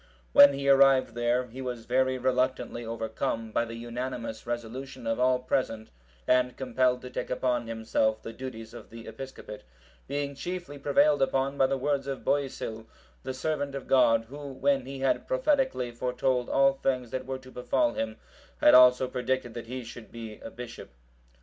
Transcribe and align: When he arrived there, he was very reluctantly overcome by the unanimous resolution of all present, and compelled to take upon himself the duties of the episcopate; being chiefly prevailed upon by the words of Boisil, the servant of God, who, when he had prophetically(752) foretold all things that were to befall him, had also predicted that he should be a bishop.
When 0.33 0.53
he 0.53 0.67
arrived 0.67 1.13
there, 1.13 1.45
he 1.45 1.61
was 1.61 1.85
very 1.85 2.17
reluctantly 2.17 2.83
overcome 2.83 3.51
by 3.51 3.65
the 3.65 3.75
unanimous 3.75 4.47
resolution 4.47 5.05
of 5.05 5.19
all 5.19 5.37
present, 5.37 5.89
and 6.25 6.57
compelled 6.57 7.03
to 7.03 7.11
take 7.11 7.29
upon 7.29 7.67
himself 7.67 8.19
the 8.19 8.33
duties 8.33 8.73
of 8.73 8.89
the 8.89 9.05
episcopate; 9.05 9.61
being 10.07 10.33
chiefly 10.33 10.79
prevailed 10.79 11.21
upon 11.21 11.55
by 11.55 11.67
the 11.67 11.77
words 11.77 12.07
of 12.07 12.23
Boisil, 12.23 12.87
the 13.21 13.31
servant 13.31 13.75
of 13.75 13.85
God, 13.85 14.23
who, 14.25 14.47
when 14.53 14.87
he 14.87 15.01
had 15.01 15.27
prophetically(752) 15.27 15.95
foretold 15.97 16.49
all 16.49 16.73
things 16.73 17.11
that 17.11 17.27
were 17.27 17.37
to 17.37 17.51
befall 17.51 17.93
him, 17.93 18.17
had 18.59 18.73
also 18.73 19.07
predicted 19.07 19.53
that 19.53 19.67
he 19.67 19.83
should 19.83 20.11
be 20.11 20.39
a 20.39 20.49
bishop. 20.49 20.89